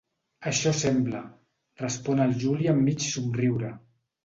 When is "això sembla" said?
0.51-1.21